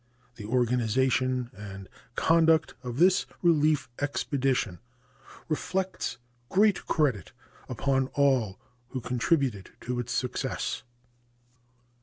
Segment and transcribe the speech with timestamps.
[0.33, 4.79] The organization and conduct of this relief expedition
[5.47, 6.17] reflects
[6.49, 7.33] great credit
[7.69, 10.81] upon all who contributed to its success.